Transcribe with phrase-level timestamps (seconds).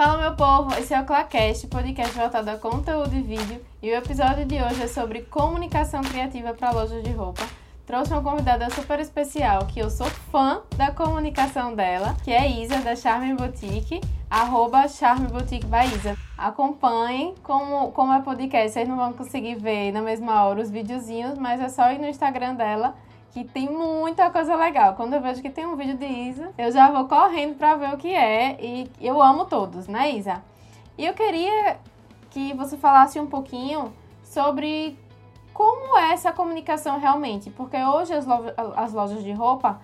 [0.00, 3.94] Fala meu povo, esse é o Clacast, podcast voltado a conteúdo e vídeo, e o
[3.94, 7.42] episódio de hoje é sobre comunicação criativa para lojas de roupa.
[7.84, 12.78] Trouxe uma convidada super especial, que eu sou fã da comunicação dela, que é Isa,
[12.78, 14.00] da Charme Boutique,
[14.30, 16.16] arroba Charme Boutique by Isa.
[16.38, 21.36] Acompanhem, como, como é podcast, vocês não vão conseguir ver na mesma hora os videozinhos,
[21.36, 22.94] mas é só ir no Instagram dela,
[23.32, 24.94] que tem muita coisa legal.
[24.94, 27.94] Quando eu vejo que tem um vídeo de Isa, eu já vou correndo para ver
[27.94, 30.42] o que é e eu amo todos, né, Isa?
[30.98, 31.78] E eu queria
[32.30, 33.92] que você falasse um pouquinho
[34.24, 34.98] sobre
[35.52, 39.80] como é essa comunicação realmente, porque hoje as, lojas, as lojas de roupa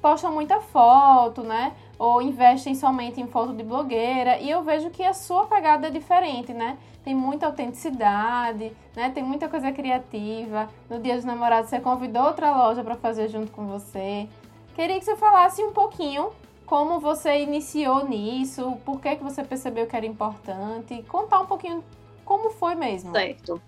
[0.00, 1.72] postam muita foto, né?
[1.98, 5.90] Ou investem somente em foto de blogueira, e eu vejo que a sua pegada é
[5.90, 6.78] diferente, né?
[7.08, 9.10] tem muita autenticidade, né?
[9.14, 10.68] Tem muita coisa criativa.
[10.90, 14.28] No Dia dos Namorados você convidou outra loja para fazer junto com você.
[14.74, 16.30] Queria que você falasse um pouquinho
[16.66, 21.82] como você iniciou nisso, por que, que você percebeu que era importante, contar um pouquinho
[22.26, 23.10] como foi mesmo.
[23.10, 23.58] Certo.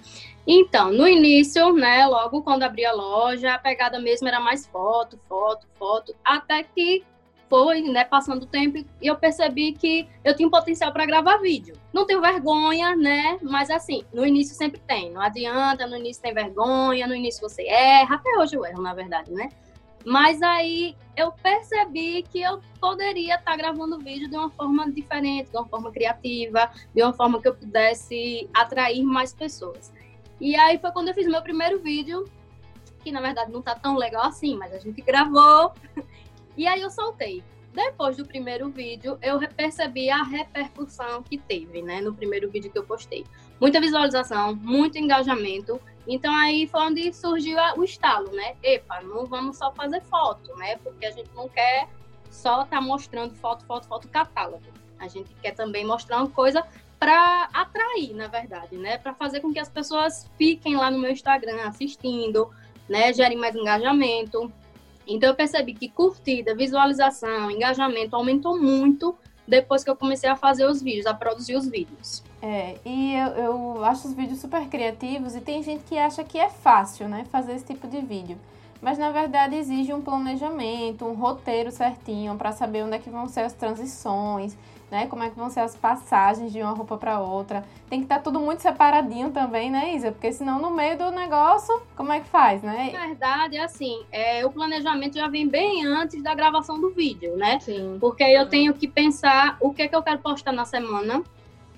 [0.47, 5.19] Então, no início, né, logo quando abri a loja, a pegada mesmo era mais foto,
[5.27, 7.03] foto, foto, até que
[7.51, 11.39] foi, né, passando o tempo e eu percebi que eu tinha um potencial para gravar
[11.39, 11.75] vídeo.
[11.93, 13.39] Não tenho vergonha, né?
[13.43, 15.11] Mas assim, no início sempre tem.
[15.11, 18.15] Não adianta, no início tem vergonha, no início você erra.
[18.15, 19.49] Até hoje eu erro, na verdade, né?
[20.07, 25.51] Mas aí eu percebi que eu poderia estar tá gravando vídeo de uma forma diferente,
[25.51, 29.93] de uma forma criativa, de uma forma que eu pudesse atrair mais pessoas.
[30.41, 32.25] E aí foi quando eu fiz meu primeiro vídeo,
[33.03, 35.73] que na verdade não tá tão legal assim, mas a gente gravou
[36.61, 37.43] e aí eu soltei.
[37.73, 42.03] Depois do primeiro vídeo, eu percebi a repercussão que teve, né?
[42.03, 43.25] No primeiro vídeo que eu postei.
[43.59, 45.81] Muita visualização, muito engajamento.
[46.07, 48.57] Então aí foi onde surgiu o estalo, né?
[48.63, 50.77] Epa, não vamos só fazer foto, né?
[50.85, 51.89] Porque a gente não quer
[52.31, 54.63] só estar tá mostrando foto, foto, foto, catálogo.
[54.99, 56.63] A gente quer também mostrar uma coisa
[56.99, 58.99] para atrair, na verdade, né?
[58.99, 62.51] Para fazer com que as pessoas fiquem lá no meu Instagram assistindo,
[62.87, 63.15] né?
[63.15, 64.53] Gerem mais engajamento.
[65.11, 69.17] Então eu percebi que curtida, visualização, engajamento aumentou muito
[69.47, 72.23] depois que eu comecei a fazer os vídeos, a produzir os vídeos.
[72.41, 76.39] É, e eu, eu acho os vídeos super criativos e tem gente que acha que
[76.39, 78.39] é fácil, né, fazer esse tipo de vídeo.
[78.81, 83.29] Mas na verdade exige um planejamento, um roteiro certinho para saber onde é que vão
[83.29, 84.57] ser as transições,
[84.91, 85.07] né?
[85.07, 87.65] Como é que vão ser as passagens de uma roupa para outra.
[87.89, 90.11] Tem que estar tá tudo muito separadinho também, né, Isa?
[90.11, 92.91] Porque senão no meio do negócio, como é que faz, né?
[92.93, 97.61] Na verdade, assim, é, o planejamento já vem bem antes da gravação do vídeo, né?
[97.61, 97.99] Sim.
[98.01, 101.23] Porque aí eu tenho que pensar o que é que eu quero postar na semana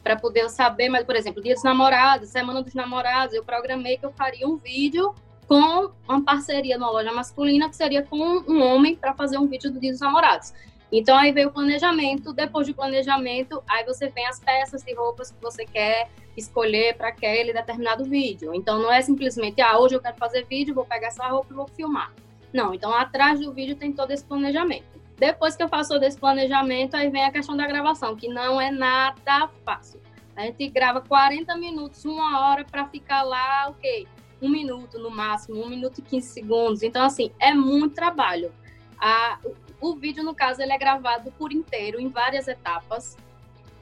[0.02, 4.06] para poder saber, mas por exemplo, Dia dos Namorados, Semana dos Namorados, eu programei que
[4.06, 5.14] eu faria um vídeo
[5.47, 9.70] com uma parceria numa loja masculina que seria com um homem para fazer um vídeo
[9.70, 10.53] do Dia dos Namorados.
[10.91, 15.31] Então aí veio o planejamento, depois do planejamento, aí você vem as peças de roupas
[15.31, 18.54] que você quer escolher para aquele determinado vídeo.
[18.54, 21.56] Então não é simplesmente, ah, hoje eu quero fazer vídeo, vou pegar essa roupa e
[21.56, 22.12] vou filmar.
[22.52, 24.84] Não, então atrás do vídeo tem todo esse planejamento.
[25.16, 28.60] Depois que eu faço todo esse planejamento, aí vem a questão da gravação, que não
[28.60, 30.00] é nada fácil.
[30.36, 34.06] A gente grava 40 minutos, uma hora para ficar lá, o quê?
[34.42, 36.82] Um minuto no máximo, um minuto e 15 segundos.
[36.82, 38.53] Então, assim, é muito trabalho.
[38.98, 39.38] A,
[39.80, 43.16] o vídeo, no caso, ele é gravado por inteiro, em várias etapas.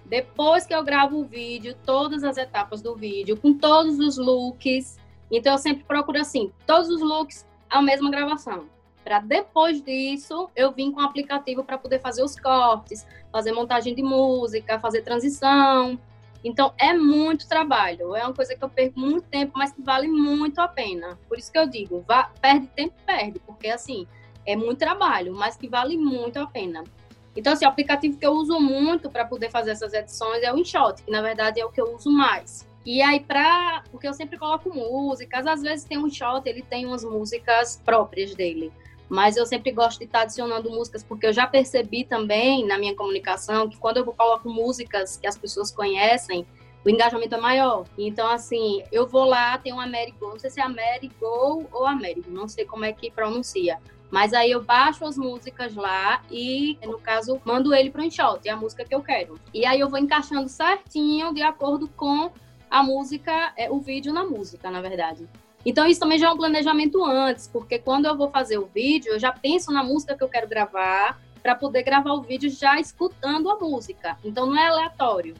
[0.04, 4.98] Depois que eu gravo o vídeo, todas as etapas do vídeo, com todos os looks.
[5.30, 8.66] Então, eu sempre procuro, assim, todos os looks, a mesma gravação.
[9.02, 13.94] Para depois disso, eu vim com o aplicativo para poder fazer os cortes, fazer montagem
[13.94, 15.98] de música, fazer transição.
[16.42, 18.14] Então, é muito trabalho.
[18.16, 21.18] É uma coisa que eu perco muito tempo, mas que vale muito a pena.
[21.28, 23.38] Por isso que eu digo, vá, perde tempo, perde.
[23.40, 24.06] Porque, assim,
[24.46, 26.84] é muito trabalho, mas que vale muito a pena.
[27.36, 30.58] Então, assim, o aplicativo que eu uso muito para poder fazer essas edições é o
[30.58, 32.68] InShot, que na verdade é o que eu uso mais.
[32.84, 33.84] E aí, para.
[33.90, 38.34] Porque eu sempre coloco músicas, às vezes tem um InShot, ele tem umas músicas próprias
[38.34, 38.72] dele.
[39.10, 42.94] Mas eu sempre gosto de estar adicionando músicas, porque eu já percebi também na minha
[42.94, 46.46] comunicação que quando eu coloco músicas que as pessoas conhecem,
[46.84, 47.84] o engajamento é maior.
[47.98, 52.30] Então, assim, eu vou lá, tem um Amerigo, não sei se é Amerigo ou Amerigo,
[52.30, 53.78] não sei como é que pronuncia.
[54.12, 58.48] Mas aí eu baixo as músicas lá e, no caso, mando ele para o enxote,
[58.48, 59.40] é a música que eu quero.
[59.52, 62.30] E aí eu vou encaixando certinho de acordo com
[62.70, 65.28] a música, é, o vídeo na música, na verdade.
[65.64, 69.12] Então isso também já é um planejamento antes, porque quando eu vou fazer o vídeo,
[69.12, 72.78] eu já penso na música que eu quero gravar para poder gravar o vídeo já
[72.78, 74.16] escutando a música.
[74.24, 75.34] Então não é aleatório.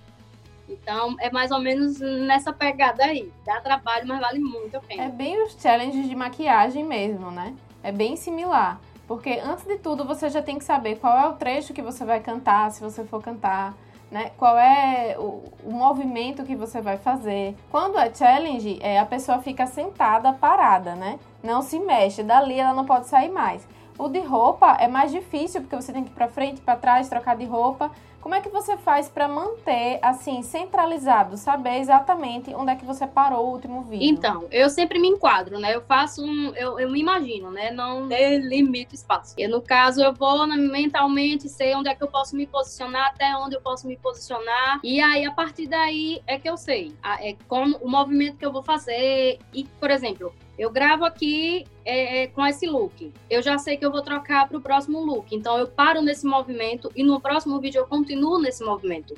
[0.69, 3.33] Então é mais ou menos nessa pegada aí.
[3.45, 5.05] Dá trabalho, mas vale muito a pena.
[5.05, 7.55] É bem os challenges de maquiagem mesmo, né?
[7.83, 8.81] é bem similar.
[9.07, 12.05] Porque antes de tudo você já tem que saber qual é o trecho que você
[12.05, 13.75] vai cantar, se você for cantar,
[14.11, 14.33] né?
[14.37, 17.57] Qual é o, o, movimento que você vai fazer.
[17.71, 21.19] Quando é challenge, é, a pessoa fica sentada, parada, né?
[21.43, 22.23] Não se mexe.
[22.23, 23.67] Dali ela não pode sair mais.
[24.01, 27.07] O de roupa é mais difícil porque você tem que ir para frente, para trás,
[27.07, 27.91] trocar de roupa.
[28.19, 33.07] Como é que você faz para manter assim centralizado, saber exatamente onde é que você
[33.07, 34.07] parou o último vídeo?
[34.07, 35.75] Então, eu sempre me enquadro, né?
[35.75, 37.71] Eu faço um, eu, eu me imagino, né?
[37.71, 39.35] Não limito espaço.
[39.37, 43.37] E no caso, eu vou mentalmente sei onde é que eu posso me posicionar, até
[43.37, 44.81] onde eu posso me posicionar.
[44.83, 48.53] E aí a partir daí é que eu sei, é como o movimento que eu
[48.53, 53.11] vou fazer e, por exemplo, eu gravo aqui é, é, com esse look.
[53.31, 55.35] Eu já sei que eu vou trocar para o próximo look.
[55.35, 59.15] Então eu paro nesse movimento e no próximo vídeo eu continuo nesse movimento.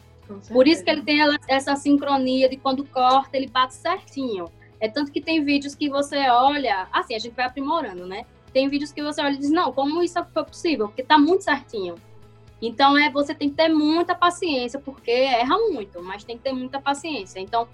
[0.52, 1.18] Por isso que ele tem
[1.48, 4.44] essa sincronia de quando corta, ele bate certinho.
[4.78, 8.24] É tanto que tem vídeos que você olha, assim, a gente vai aprimorando, né?
[8.52, 10.86] Tem vídeos que você olha e diz, não, como isso foi possível?
[10.86, 11.96] Porque tá muito certinho.
[12.60, 16.52] Então, é, você tem que ter muita paciência, porque erra muito, mas tem que ter
[16.52, 17.40] muita paciência.
[17.40, 17.66] Então,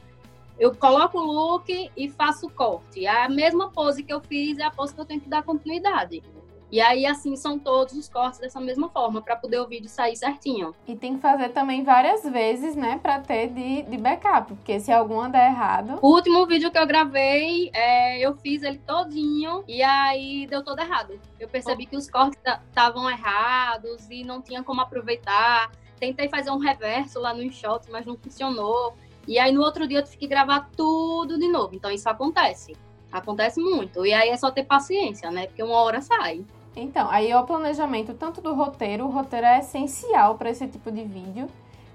[0.59, 3.07] eu coloco o look e faço o corte.
[3.07, 6.23] A mesma pose que eu fiz é a pose que eu tenho que dar continuidade.
[6.71, 10.15] E aí, assim, são todos os cortes dessa mesma forma, para poder o vídeo sair
[10.17, 10.75] certinho.
[10.87, 14.93] E tem que fazer também várias vezes, né, pra ter de, de backup, porque se
[14.93, 15.99] alguma der errado.
[16.03, 20.79] O último vídeo que eu gravei, é, eu fiz ele todinho e aí deu todo
[20.81, 21.19] errado.
[21.41, 21.91] Eu percebi oh.
[21.91, 22.39] que os cortes
[22.69, 25.71] estavam errados e não tinha como aproveitar.
[25.99, 28.95] Tentei fazer um reverso lá no InShot, mas não funcionou.
[29.29, 31.75] E aí no outro dia eu tive que gravar tudo de novo.
[31.75, 32.75] Então isso acontece.
[33.13, 34.05] Acontece muito.
[34.05, 35.47] E aí é só ter paciência, né?
[35.47, 36.45] Porque uma hora sai.
[36.75, 40.93] Então, aí é o planejamento tanto do roteiro, o roteiro é essencial para esse tipo
[40.93, 41.49] de vídeo,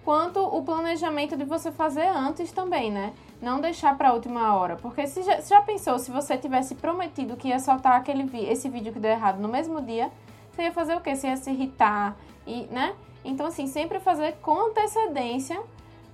[0.04, 3.14] quanto o planejamento de você fazer antes também, né?
[3.42, 7.38] Não deixar para a última hora, porque se já, já, pensou se você tivesse prometido
[7.38, 10.12] que ia soltar aquele esse vídeo que deu errado no mesmo dia,
[10.52, 11.16] você ia fazer o quê?
[11.16, 12.94] Você ia se irritar e, né?
[13.24, 15.62] Então assim, sempre fazer com antecedência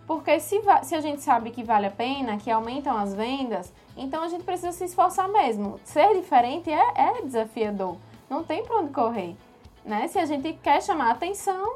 [0.09, 4.23] porque se, se a gente sabe que vale a pena, que aumentam as vendas, então
[4.23, 5.79] a gente precisa se esforçar mesmo.
[5.83, 7.95] Ser diferente é, é desafiador.
[8.27, 9.35] Não tem para onde correr.
[9.85, 10.07] Né?
[10.07, 11.75] Se a gente quer chamar atenção,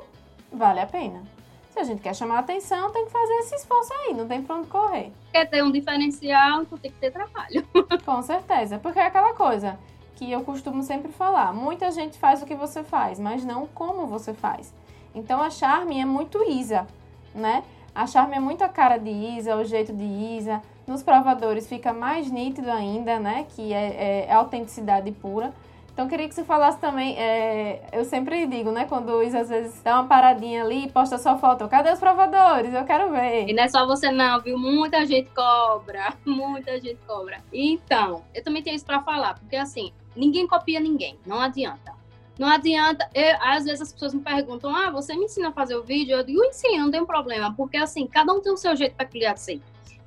[0.52, 1.22] vale a pena.
[1.70, 4.56] Se a gente quer chamar atenção, tem que fazer esse esforço aí, não tem para
[4.56, 5.12] onde correr.
[5.32, 7.64] Quer ter um diferencial, então tem que ter trabalho.
[8.04, 9.78] Com certeza, porque é aquela coisa
[10.16, 11.54] que eu costumo sempre falar.
[11.54, 14.74] Muita gente faz o que você faz, mas não como você faz.
[15.14, 16.88] Então a Charme é muito Isa,
[17.36, 17.64] né?
[17.96, 20.62] A Charme é muito a cara de Isa, o jeito de Isa.
[20.88, 23.46] Nos provadores fica mais nítido ainda, né?
[23.50, 25.54] Que é, é, é autenticidade pura.
[25.94, 27.16] Então, queria que você falasse também.
[27.20, 28.86] É, eu sempre digo, né?
[28.86, 31.68] Quando o Isa às vezes dá uma paradinha ali e posta só foto.
[31.68, 32.74] Cadê os provadores?
[32.74, 33.48] Eu quero ver.
[33.48, 34.58] E não é só você, não, viu?
[34.58, 36.16] Muita gente cobra.
[36.26, 37.44] Muita gente cobra.
[37.54, 41.20] Então, eu também tenho isso para falar, porque assim, ninguém copia ninguém.
[41.28, 41.94] Não adianta.
[42.38, 45.76] Não adianta, eu, às vezes as pessoas me perguntam, ah, você me ensina a fazer
[45.76, 46.18] o vídeo?
[46.18, 49.36] Eu digo, ensino, não tem problema, porque assim, cada um tem o seu jeito peculiar
[49.36, 49.62] de ser.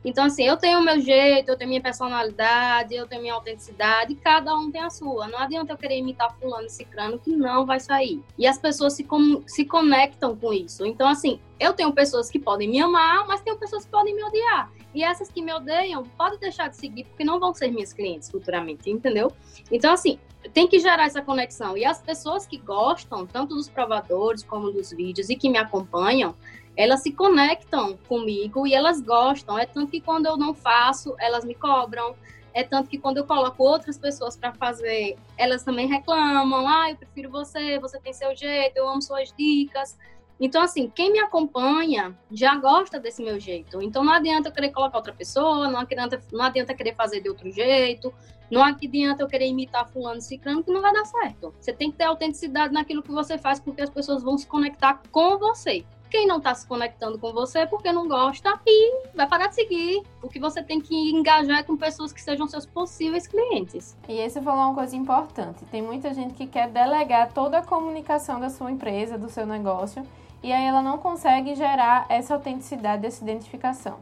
[0.07, 4.15] Então, assim, eu tenho o meu jeito, eu tenho minha personalidade, eu tenho minha autenticidade,
[4.15, 5.27] cada um tem a sua.
[5.27, 8.23] Não adianta eu querer imitar fulano e ciclano que não vai sair.
[8.39, 9.05] E as pessoas se,
[9.49, 10.87] se conectam com isso.
[10.87, 14.23] Então, assim, eu tenho pessoas que podem me amar, mas tenho pessoas que podem me
[14.23, 14.71] odiar.
[14.95, 18.31] E essas que me odeiam, pode deixar de seguir, porque não vão ser minhas clientes
[18.31, 19.33] futuramente, entendeu?
[19.73, 20.21] Então, assim,
[20.53, 21.77] tem que gerar essa conexão.
[21.77, 26.35] E as pessoas que gostam, tanto dos provadores como dos vídeos, e que me acompanham,
[26.77, 29.59] elas se conectam comigo e elas gostam.
[29.59, 32.15] É tanto que quando eu não faço, elas me cobram.
[32.53, 36.67] É tanto que quando eu coloco outras pessoas para fazer, elas também reclamam.
[36.67, 39.99] Ah, eu prefiro você, você tem seu jeito, eu amo suas dicas.
[40.39, 43.81] Então, assim, quem me acompanha já gosta desse meu jeito.
[43.81, 47.29] Então, não adianta eu querer colocar outra pessoa, não adianta, não adianta querer fazer de
[47.29, 48.13] outro jeito,
[48.51, 51.55] não adianta eu querer imitar fulano e ciclano, que não vai dar certo.
[51.61, 55.01] Você tem que ter autenticidade naquilo que você faz, porque as pessoas vão se conectar
[55.11, 55.85] com você.
[56.09, 59.57] Quem não está se conectando com você é porque não gosta e vai parar de
[59.57, 60.03] seguir.
[60.23, 63.97] O que você tem que engajar é com pessoas que sejam seus possíveis clientes.
[64.09, 65.65] E aí você falou uma coisa importante.
[65.65, 70.07] Tem muita gente que quer delegar toda a comunicação da sua empresa, do seu negócio,
[70.43, 73.99] e aí ela não consegue gerar essa autenticidade, essa identificação.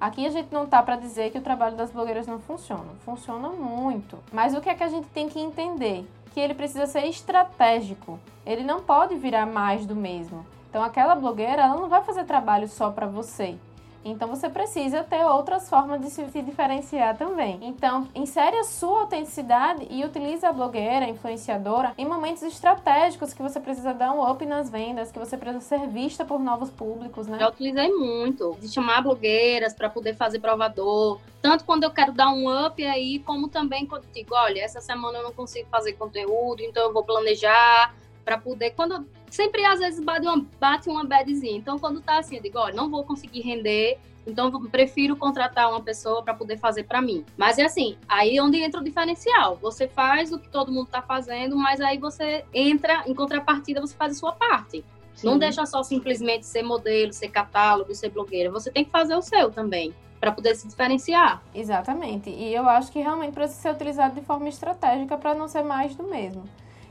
[0.00, 2.92] Aqui a gente não tá para dizer que o trabalho das blogueiras não funciona.
[3.04, 4.18] Funciona muito.
[4.32, 6.06] Mas o que é que a gente tem que entender?
[6.32, 8.18] Que ele precisa ser estratégico.
[8.44, 10.44] Ele não pode virar mais do mesmo.
[10.68, 13.56] Então aquela blogueira, ela não vai fazer trabalho só para você.
[14.04, 17.58] Então você precisa ter outras formas de se diferenciar também.
[17.62, 23.42] Então, insere a sua autenticidade e utilize a blogueira, a influenciadora, em momentos estratégicos que
[23.42, 27.26] você precisa dar um up nas vendas, que você precisa ser vista por novos públicos,
[27.26, 27.38] né?
[27.38, 32.30] Já utilizei muito de chamar blogueiras para poder fazer provador, tanto quando eu quero dar
[32.30, 36.62] um up aí, como também quando digo, olha, essa semana eu não consigo fazer conteúdo,
[36.62, 37.94] então eu vou planejar
[38.24, 41.56] para poder quando sempre às vezes bate uma, bate uma badzinha.
[41.56, 45.68] Então, quando tá assim, eu digo, olha, não vou conseguir render, então eu prefiro contratar
[45.68, 47.24] uma pessoa para poder fazer para mim.
[47.36, 49.56] Mas é assim, aí é onde entra o diferencial.
[49.60, 53.94] Você faz o que todo mundo tá fazendo, mas aí você entra em contrapartida, você
[53.94, 54.84] faz a sua parte.
[55.14, 55.26] Sim.
[55.26, 58.50] Não deixa só simplesmente ser modelo, ser catálogo, ser blogueira.
[58.50, 61.42] Você tem que fazer o seu também para poder se diferenciar.
[61.54, 62.30] Exatamente.
[62.30, 65.94] E eu acho que realmente precisa ser utilizado de forma estratégica para não ser mais
[65.94, 66.44] do mesmo.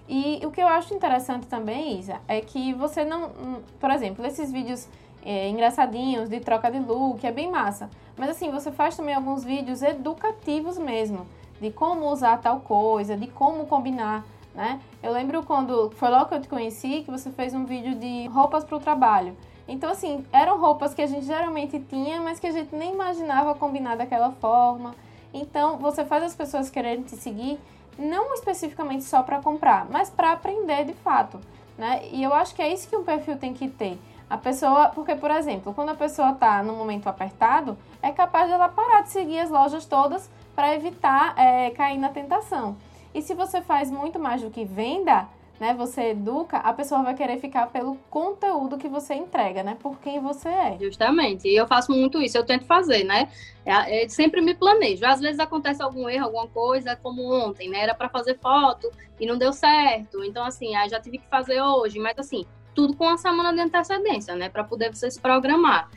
[0.08, 3.32] E o que eu acho interessante também, Isa, é que você não.
[3.80, 4.88] Por exemplo, esses vídeos
[5.24, 7.90] é, engraçadinhos de troca de look, é bem massa.
[8.18, 11.26] Mas assim, você faz também alguns vídeos educativos mesmo,
[11.60, 14.80] de como usar tal coisa, de como combinar, né?
[15.02, 18.28] Eu lembro quando foi logo que eu te conheci que você fez um vídeo de
[18.28, 19.36] roupas para o trabalho.
[19.68, 23.56] Então, assim, eram roupas que a gente geralmente tinha, mas que a gente nem imaginava
[23.56, 24.94] combinar daquela forma.
[25.34, 27.58] Então, você faz as pessoas quererem te seguir
[27.98, 31.40] não especificamente só para comprar, mas para aprender de fato,
[31.78, 32.02] né?
[32.12, 34.00] E eu acho que é isso que um perfil tem que ter.
[34.30, 38.54] A pessoa, porque por exemplo, quando a pessoa está no momento apertado, é capaz de
[38.54, 42.76] ela parar de seguir as lojas todas para evitar é, cair na tentação.
[43.14, 45.28] E se você faz muito mais do que venda,
[45.60, 49.78] né, você educa, a pessoa vai querer ficar pelo conteúdo que você entrega, né?
[49.80, 50.78] Por quem você é.
[50.80, 51.48] Justamente.
[51.48, 53.30] E eu faço muito isso, eu tento fazer, né?
[53.66, 55.06] É, é, sempre me planejo.
[55.06, 57.80] Às vezes acontece algum erro, alguma coisa, como ontem, né?
[57.80, 60.24] Era para fazer foto e não deu certo.
[60.24, 62.00] Então, assim, aí já tive que fazer hoje.
[62.00, 64.50] Mas, assim, tudo com uma semana de antecedência, né?
[64.50, 65.90] Para poder você se programar.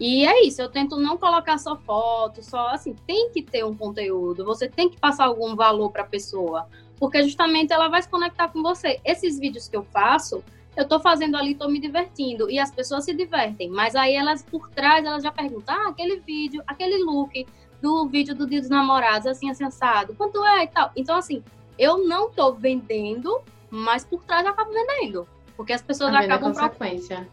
[0.00, 3.76] E é isso, eu tento não colocar só foto, só assim, tem que ter um
[3.76, 8.08] conteúdo, você tem que passar algum valor para a pessoa porque justamente ela vai se
[8.08, 9.00] conectar com você.
[9.04, 10.42] Esses vídeos que eu faço,
[10.76, 14.42] eu estou fazendo ali, estou me divertindo, e as pessoas se divertem, mas aí elas,
[14.42, 17.46] por trás, elas já perguntam, ah, aquele vídeo, aquele look
[17.82, 20.90] do vídeo do Dia dos Namorados, assim, assado, quanto é e tal.
[20.96, 21.42] Então, assim,
[21.78, 23.40] eu não estou vendendo,
[23.70, 26.50] mas por trás eu acabo vendendo, porque as pessoas a acabam...
[26.50, 27.28] É consequência.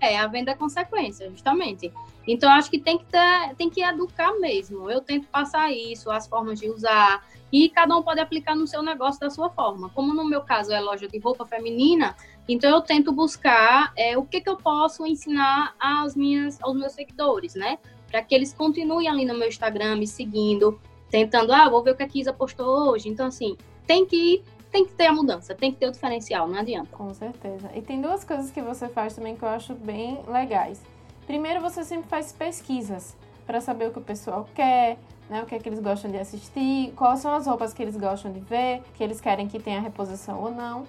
[0.00, 1.92] É, a venda é consequência, justamente.
[2.26, 4.90] Então, acho que tem que, ter, tem que educar mesmo.
[4.90, 8.82] Eu tento passar isso, as formas de usar, e cada um pode aplicar no seu
[8.82, 9.90] negócio da sua forma.
[9.90, 12.16] Como no meu caso é loja de roupa feminina,
[12.48, 16.92] então eu tento buscar é, o que, que eu posso ensinar às minhas, aos meus
[16.92, 17.78] seguidores, né?
[18.10, 20.80] Para que eles continuem ali no meu Instagram me seguindo,
[21.10, 23.08] tentando, ah, vou ver o que a Kisa postou hoje.
[23.08, 26.58] Então, assim, tem que tem que ter a mudança, tem que ter o diferencial, não
[26.58, 26.96] adianta.
[26.96, 27.70] Com certeza.
[27.74, 30.80] E tem duas coisas que você faz também que eu acho bem legais.
[31.26, 34.96] Primeiro, você sempre faz pesquisas para saber o que o pessoal quer,
[35.28, 37.96] né, o que é que eles gostam de assistir, quais são as roupas que eles
[37.96, 40.84] gostam de ver, que eles querem que tenha reposição ou não.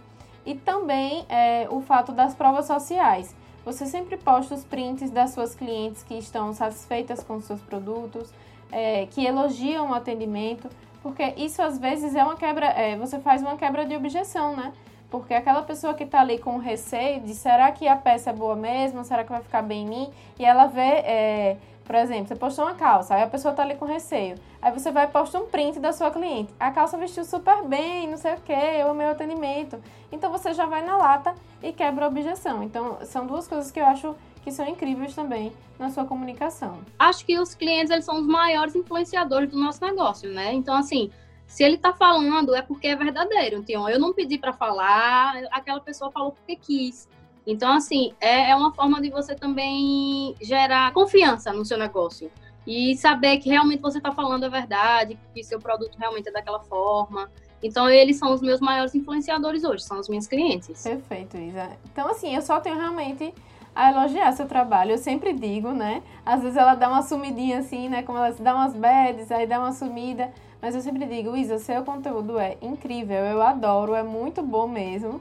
[0.46, 3.36] E também é, o fato das provas sociais.
[3.64, 8.32] Você sempre posta os prints das suas clientes que estão satisfeitas com seus produtos,
[8.72, 10.68] é, que elogiam o atendimento,
[11.02, 14.72] porque isso às vezes é uma quebra, é, você faz uma quebra de objeção, né?
[15.10, 18.56] Porque aquela pessoa que está ali com receio de será que a peça é boa
[18.56, 21.58] mesmo, será que vai ficar bem em mim, e ela vê é,
[21.92, 24.36] por exemplo, você postou uma calça, aí a pessoa tá ali com receio.
[24.62, 26.54] Aí você vai e posta um print da sua cliente.
[26.58, 29.78] A calça vestiu super bem, não sei o que, eu amei o atendimento.
[30.10, 32.64] Então você já vai na lata e quebra a objeção.
[32.64, 36.80] Então são duas coisas que eu acho que são incríveis também na sua comunicação.
[36.98, 40.54] Acho que os clientes eles são os maiores influenciadores do nosso negócio, né?
[40.54, 41.12] Então assim,
[41.48, 43.58] se ele tá falando é porque é verdadeiro.
[43.58, 47.08] Então eu não pedi para falar, aquela pessoa falou porque quis.
[47.46, 52.32] Então, assim, é, é uma forma de você também gerar confiança no seu negócio
[52.66, 56.60] e saber que realmente você está falando a verdade, que seu produto realmente é daquela
[56.60, 57.32] forma.
[57.64, 60.82] Então, eles são os meus maiores influenciadores hoje, são os meus clientes.
[60.84, 61.72] Perfeito, Isa.
[61.92, 63.34] Então, assim, eu só tenho realmente
[63.76, 64.92] a elogiar seu trabalho.
[64.92, 66.02] Eu sempre digo, né?
[66.26, 68.04] Às vezes ela dá uma sumidinha assim, né?
[68.04, 70.32] Como ela dá umas bads, aí dá uma sumida.
[70.62, 75.20] Mas eu sempre digo, Isa, seu conteúdo é incrível, eu adoro, é muito bom mesmo.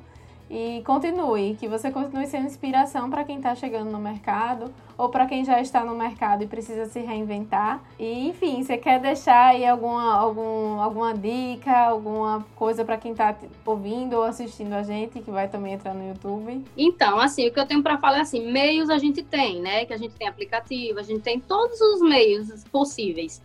[0.50, 5.25] E continue, que você continue sendo inspiração para quem está chegando no mercado ou para
[5.25, 7.80] quem já está no mercado e precisa se reinventar.
[7.97, 13.37] E enfim, você quer deixar aí alguma, algum, alguma dica, alguma coisa para quem está
[13.64, 16.64] ouvindo ou assistindo a gente, que vai também entrar no YouTube?
[16.76, 19.85] Então, assim, o que eu tenho para falar é assim, meios a gente tem, né?
[19.85, 23.40] Que a gente tem aplicativo, a gente tem todos os meios possíveis.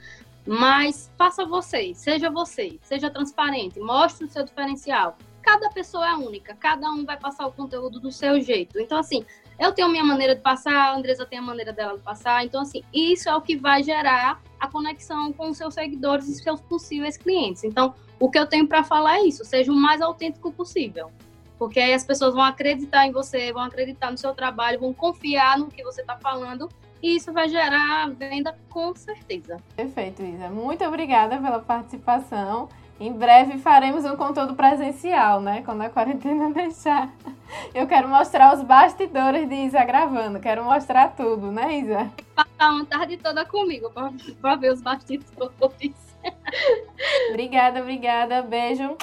[0.47, 6.55] Mas faça você, seja você, seja transparente, mostre o seu diferencial cada pessoa é única,
[6.55, 8.79] cada um vai passar o conteúdo do seu jeito.
[8.79, 9.23] Então, assim,
[9.59, 12.43] eu tenho minha maneira de passar, a Andresa tem a maneira dela de passar.
[12.43, 16.41] Então, assim, isso é o que vai gerar a conexão com os seus seguidores e
[16.41, 17.63] seus possíveis clientes.
[17.63, 21.11] Então, o que eu tenho para falar é isso: seja o mais autêntico possível.
[21.59, 25.59] Porque aí as pessoas vão acreditar em você, vão acreditar no seu trabalho, vão confiar
[25.59, 26.67] no que você está falando
[27.01, 29.57] e isso vai gerar venda com certeza.
[29.75, 30.49] Perfeito, Isa.
[30.49, 32.67] Muito obrigada pela participação.
[32.99, 35.61] Em breve faremos um conteúdo presencial, né?
[35.63, 37.13] Quando a quarentena deixar.
[37.73, 40.39] Eu quero mostrar os bastidores de Isa gravando.
[40.39, 42.11] Quero mostrar tudo, né, Isa?
[42.33, 43.91] Passar uma tarde toda comigo
[44.41, 45.95] pra ver os bastidores.
[47.29, 48.41] obrigada, obrigada.
[48.41, 48.95] Beijo.